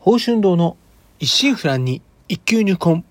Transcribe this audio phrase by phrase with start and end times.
[0.00, 0.76] 宝春堂の
[1.18, 3.02] 一心不乱に一級入魂。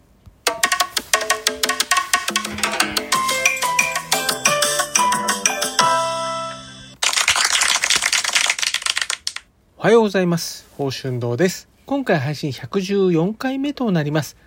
[9.78, 10.66] おはようございます。
[10.78, 11.68] 宝春堂です。
[11.86, 14.38] 今回配信114回目となります。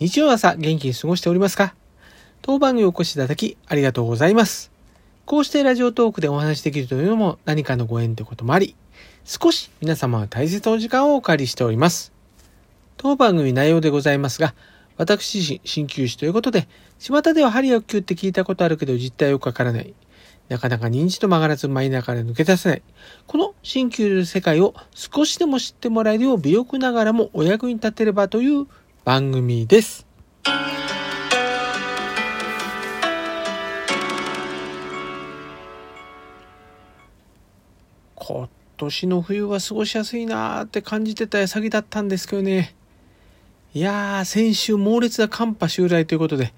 [0.00, 1.76] 日曜朝元気に過ごしておりますか？
[2.42, 4.72] 当番にお越しいただきありがとうございます。
[5.26, 8.74] こうしてラジオトークでお話しできるというのも何かのご縁ということもあり、
[9.24, 12.12] 少し皆様は大切なお時間をお借りしております。
[12.98, 14.54] 当番組内容でございますが、
[14.98, 19.94] 私自身、鍼灸師ということで、巷では針を灸って聞いたことあるけど実態よくわからない。
[20.50, 22.82] なかなか認知と曲がらず舞いながら抜け出せない。
[23.26, 28.66] この鍼灸の世界を少しでも知ってもらえるよう微力ながらもお役に立てればという
[29.04, 30.06] 番組です。
[38.76, 42.74] 今年の冬は過ごしやすいなーって感じてた矢先だったんですけどね。
[43.72, 46.52] いやー、先週猛烈な寒波襲来ということで、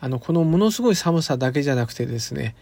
[0.00, 2.56] あの、このものすごい寒さだけじゃなくてですね、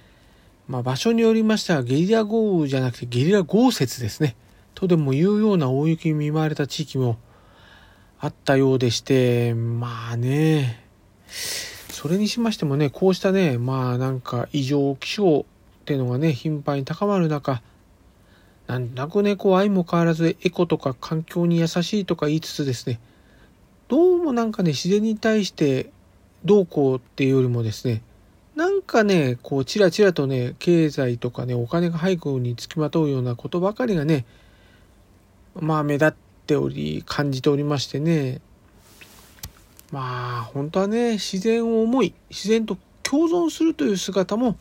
[0.67, 4.34] まあ場所によりましてはゲリラ豪雨じゃなくてゲリラ豪雪ですね。
[4.75, 7.17] とでも言うような大雪に見舞われた地域も
[8.19, 10.84] あったようでして、まあね、
[11.29, 15.47] それにしましてもね、こうしたね、まあなんか異常気象
[15.83, 17.62] っていうのがね、頻繁に高まる中、
[18.71, 23.01] なんとなくね、こう、相も変わらずエコとか環境に優しいとか言いつつですね、
[23.89, 25.91] どうもなんかね、自然に対して
[26.45, 28.01] どうこうっていうよりもですね、
[28.55, 34.25] なんかね、こう、ちらちらとね、経済とかね、お金が背後につきまとうようなことばかりがね、
[35.57, 36.13] まあ目立っ
[36.47, 38.41] ており、感じておりましてね、
[39.91, 44.57] まあ、本当はね、自然を思い、自然と共存するという姿も、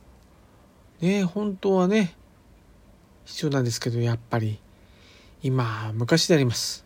[1.00, 2.16] ね、本当はね、
[3.30, 4.60] 必要なんですけど、やっぱり、
[5.44, 6.84] 今、昔であります。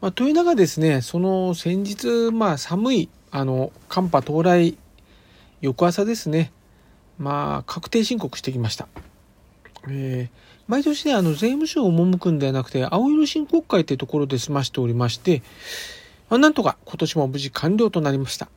[0.00, 4.76] まあ、という中ですね、その先日、まあ、寒い、あの、寒波到来、
[5.60, 6.52] 翌朝ですね、
[7.18, 8.88] まあ、確定申告してきました。
[9.88, 15.42] えー、毎年ね、あの、税務署を赴くんではなくて、青色申告会というところで済ましておりまして、
[16.30, 18.48] まあ、なんとか今年も無事完了となりました。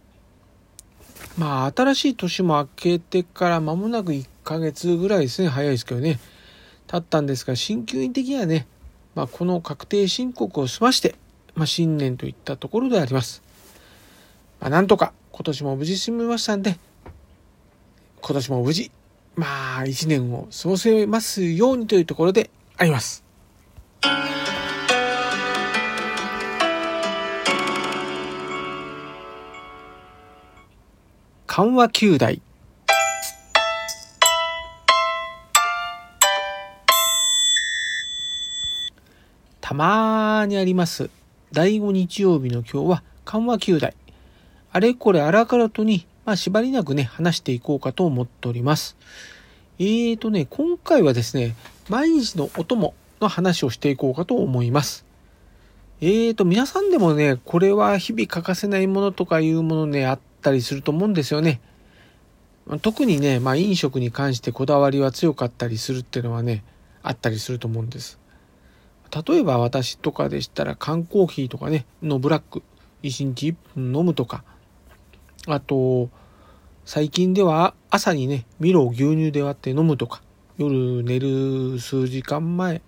[1.37, 6.19] まあ、新しい年も明けてから間もなく1ヶ月ぐらいですね、早いですけどね。
[6.87, 8.67] 経ったんですが、鍼灸院的にはね、
[9.15, 11.15] まあ、この確定申告を済まして、
[11.55, 13.41] まあ、新年といったところであります。
[14.59, 16.77] まあ、なんとか今年も無事済みましたんで、
[18.21, 18.91] 今年も無事、
[19.35, 23.23] まあ、一年を過ごせますようにというところであります。
[31.47, 32.41] 緩和球大
[39.75, 41.09] まーにあります。
[41.51, 43.93] 第5日曜日の今日は緩和球大。
[44.71, 48.95] あれこれあらからとに、まあ、縛りなくね話していこうかと思っております。
[49.77, 51.55] えーとね今回はですね
[51.89, 55.05] 毎日のお供の話をしていこうかと思います。
[55.99, 61.59] えーと皆さんでもねこれは日々欠かせないものとかいうものねあったりすると思うんですよね。
[62.81, 66.63] 特にね、まあ、飲食に関してこだわりは強かったりするっていうのはね
[67.03, 68.23] あったりすると思うんです。
[69.27, 72.63] 例えば私とかでしたら缶コーヒーとかねのブラック
[73.03, 74.43] 1日1分飲むとか。
[75.47, 76.09] あと
[76.85, 80.21] 最近では朝にねミロを牛乳で割って飲むとか。
[80.57, 82.81] 夜寝る数時間前、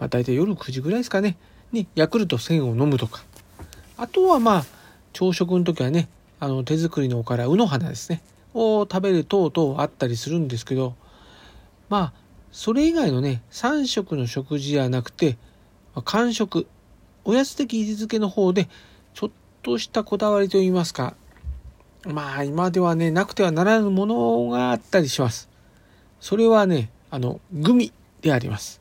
[0.00, 1.36] まあ、大体夜9時ぐらいですかね。
[1.70, 3.22] にヤクルト1000を飲むとか。
[3.96, 4.64] あとはまあ
[5.12, 6.08] 朝食の時はね
[6.40, 8.22] あの手作りのおからうの花ですね。
[8.54, 10.94] を食べる等々あったりするんですけど
[11.88, 12.12] まあ
[12.52, 15.36] それ以外のね3食の食事じゃなくて
[16.02, 16.66] 間食
[17.24, 18.68] おやつ的位置づけの方で
[19.14, 19.30] ちょっ
[19.62, 21.14] としたこだわりといいますか。
[22.06, 25.48] まあ今ではねなくてはならぬものがあったりします。
[26.20, 28.80] それはねあのグミであります。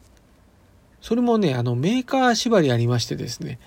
[1.01, 3.59] それもねあのメーカー縛りありましてですね。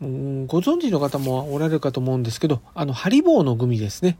[0.00, 4.18] うんご存知の方もおられるかと思うんですけどあのハリボーのグミですね。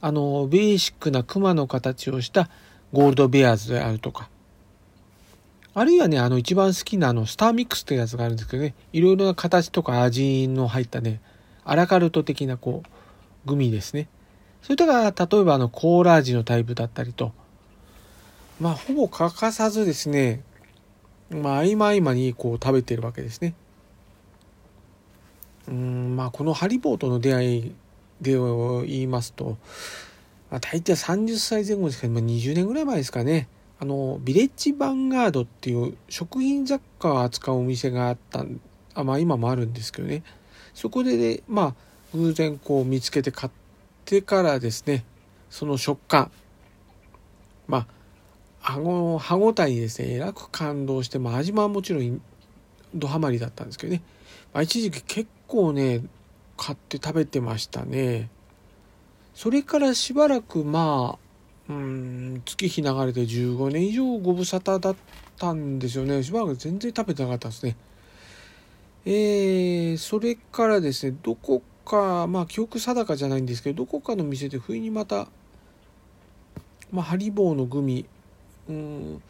[0.00, 2.50] あのベーシックなクマの形をした
[2.92, 4.28] ゴールドベアーズであるとか
[5.74, 11.20] あるいはね、あの一番好きなあのスターミックスってやつがあるんですけどね、いろいろな形とか味の入ったね、
[11.64, 14.08] アラカルト的なこう、グミですね。
[14.62, 17.32] それとか、例えばあのコーラ味のタイプだったりと、
[18.60, 20.42] まあほぼ欠かさずですね、
[21.30, 23.54] まあ合間合間にこう食べてるわけですね。
[25.68, 27.74] うん、まあこのハリボーとの出会い
[28.20, 29.56] で言いますと、
[30.50, 33.48] まあ、大体30歳前後ですけど、まあ、20年ぐらい前ですかね。
[33.82, 38.60] あのビレッジヴァンガードっていう食品雑貨を扱うお店があったん
[38.94, 40.22] あまあ今もあるんですけどね。
[40.72, 41.74] そこでねまあ
[42.14, 43.52] 偶然こう見つけて買っ
[44.04, 45.04] てからですね
[45.50, 46.30] その食感
[47.66, 47.86] まあ
[48.60, 52.22] 歯ご歯ごたえにですねえらく感動して、まあ、味ももちろん
[52.94, 54.02] ドハマりだったんですけどね、
[54.54, 56.04] まあ、一時期結構ね
[56.56, 58.30] 買って食べてましたね。
[59.34, 61.31] それからしばらくまあ
[61.68, 64.96] うん月日流れて15年以上ご無沙汰だっ
[65.38, 66.22] たんですよね。
[66.22, 67.76] しばらく全然食べてなかったんですね。
[69.04, 75.28] えー、それからですねどこかまあ記憶定かじゃないんですけどどこかの店で不意にまた
[76.92, 78.04] まあ、ハリボーのグミ
[78.68, 79.22] うん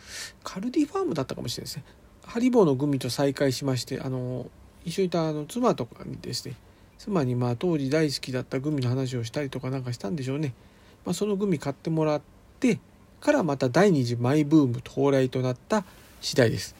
[0.42, 1.84] カルディファームだったかもしれないですね。
[2.26, 4.46] ハリボーのグミと再会しましてあの
[4.84, 6.56] 一緒にいたあの妻とかにですね
[6.98, 10.54] 妻にまあ当時大好きだったグミの話をしたりとかなんかしたんでしょうね、
[11.04, 12.20] まあ、そのグミ買ってもらっ
[12.60, 12.78] て
[13.20, 15.84] からまた第二次マイブーム到来となった
[16.20, 16.74] 次第です。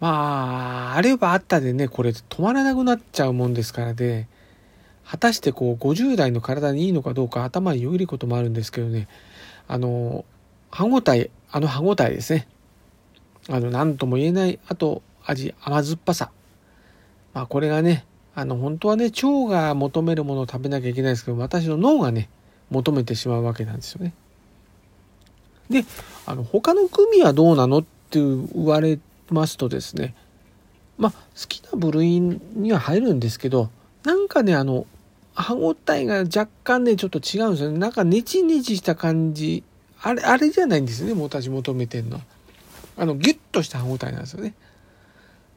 [0.00, 4.28] まああればあったでねこれ止まらなくなっちゃうもんですからね。
[5.04, 9.08] 果たしてこう50代の体にいいのかどうか頭によぎることもあるんですけどね。
[9.68, 10.24] あの
[10.70, 12.48] 歯ごたえあの歯ごたえですね。
[13.48, 16.30] あの何とも言えないあと味甘酸っぱさ。
[17.32, 18.04] まあこれがね
[18.34, 22.28] あの本当はね腸が求めるものを食べなきゃいけないですけど私の脳がね
[22.70, 24.14] 求めてしまうわけなんですよね。
[25.70, 25.84] で
[26.26, 28.98] あの他の組はどうなのって言われ
[29.30, 30.14] ますとですね
[30.98, 33.70] まあ好きな部類には入るんですけど
[34.04, 34.86] なんかねあの
[35.34, 37.78] 歯ごたえが若干ねちょっと違うんですよね。
[37.78, 39.64] なんかネチネチした感じ
[40.00, 42.22] あれあれじゃないんですよね私求めてんのは。
[42.96, 44.54] あのギュッとした歯ごたえなんですよね。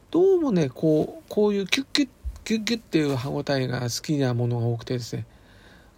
[0.10, 5.26] どうもねこうこういうキュッキュッュッキュッっていう歯ごたえが好きなものが多くてですね。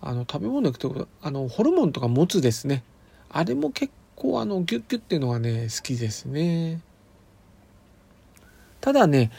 [0.02, 2.84] あの食べ物行くとあのホルモンとかもつですね。
[3.30, 6.82] あれも結構あのギュッギュッっていうのがね好きですね。
[8.82, 9.32] ただね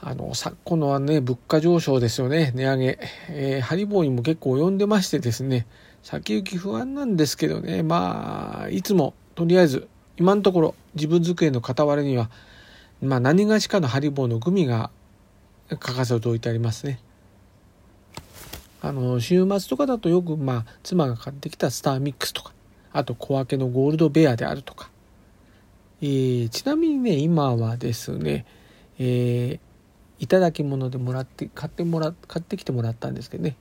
[0.00, 2.52] あの昨今のはね物価上昇ですよね。
[2.54, 2.98] 値上げ、
[3.30, 5.66] えー、ハリボーにも結構及んでましてですね。
[6.02, 7.82] 先行き不安なんですけどね。
[7.82, 9.88] まあいつもとりあえず
[10.18, 12.30] 今のところ自分机の傍らには
[13.00, 14.90] まあ何がしかのハリボーのグミが
[15.68, 17.00] 欠かさず置いてありますね。
[18.80, 22.52] あの週末とかだとよくまあ妻が買ってきたスターミックスとか
[22.92, 24.90] あと小分けのゴールドベアであるとか、
[26.00, 28.46] えー、ちなみにね今はですね、
[28.98, 29.58] えー、
[30.20, 33.56] いただき物でもらって買ってもら買ってきてもらったんですけどね。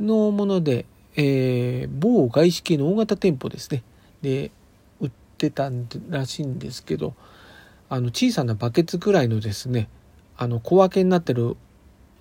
[0.00, 0.86] のもので、
[1.16, 3.82] えー、某外資系の大型店舗ですね。
[4.22, 4.50] で
[5.00, 5.70] 売ってた
[6.08, 7.14] らしいんですけど
[7.88, 9.88] あの小さなバケツくらいのですね
[10.38, 11.56] あの小分けになってる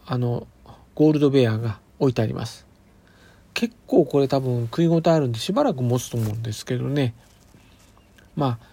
[0.06, 0.48] あの
[0.96, 2.66] ゴールドベアが置いてあります。
[3.54, 7.14] 結構これ多分食い応えあるんでしばらく持つと思うんですけどね。
[8.36, 8.68] まあ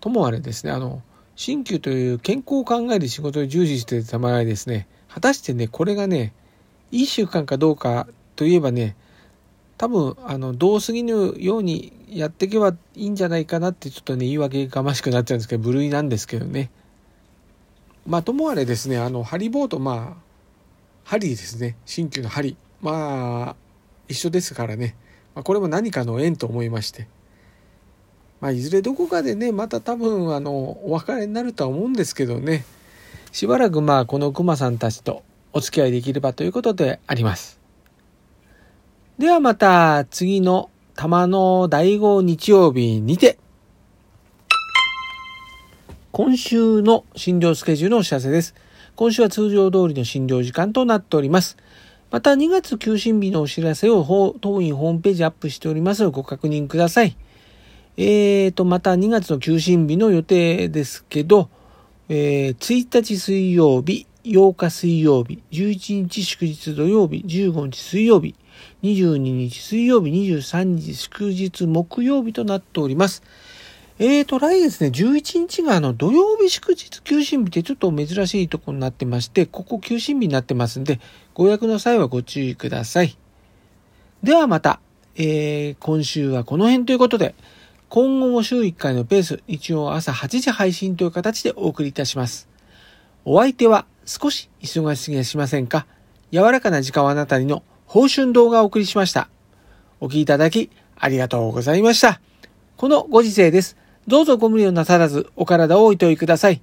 [0.00, 1.02] ともあれですねあの
[1.36, 4.88] 鍼灸という健康を考える仕事に従事してた場合ですね。
[5.08, 6.34] 果たしてねこれがね
[6.90, 8.96] いい習慣かどうかといえばね
[9.78, 16.70] 多分あのどうすぎぬようにやっていけばいいんじゃないかなってちょっとね言い訳がましくなっちゃうんですけど部類なんですけどね。
[18.06, 20.26] まあともあれですねあのハリボーとまあ
[21.04, 21.76] 針ですね。
[21.86, 23.56] 鍼灸の針まあ
[24.08, 24.96] 一緒ですからね、
[25.34, 27.08] まあ、これも何かの縁と思いまして。
[28.40, 30.52] まあいずれどこかでねまた多分あの
[30.84, 32.64] お別れになるとは思うんですけどね。
[33.32, 37.58] しばらくまあこのクマさんたちとお付き合いできればということであります。
[39.18, 43.38] ではまた次の玉の第5日曜日にて
[46.16, 48.54] 今週の診療スケジュールのお知らせです。
[48.94, 51.58] 今週は通常通りの診療時間となっております。
[52.10, 57.18] また2月休診日のお知らせを当院ホームページアップしておりますのでご確認ください。
[57.98, 61.50] えーと、また2月の休診日の予定ですけど、
[62.08, 68.34] えー、1日水曜日、8日水曜日、11日祝日土曜日、15日水曜日、
[68.82, 73.22] 22日水曜日、23日祝日木曜日となっております。
[73.98, 81.00] えーと、来月ね、11日があの土曜日祝日休診日ってちょっと珍しいとこになってまして、ここ休診日になってますんで、
[81.32, 83.16] ご予約の際はご注意ください。
[84.22, 84.80] ではまた、
[85.14, 87.34] えー、今週はこの辺ということで、
[87.88, 92.48] 今後も週1回のペース、日曜朝8時配信という形でお送りいたします。
[93.24, 95.86] お相手は少し忙しすぎやしませんか？
[96.32, 99.30] 柔らかな時間をあなたにの報春動画をお送りしました。
[100.00, 102.20] お聴きいただきありがとうございました。
[102.76, 103.78] このご時世です。
[104.08, 106.60] どうぞご無理をなさらずお体をおいといください。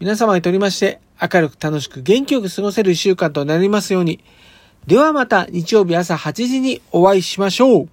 [0.00, 4.20] 皆様にとりまして明るく楽しく元気よく過ごせる一週間となりますように。
[4.86, 7.88] ではまた日曜日朝8時にお会いしましょう。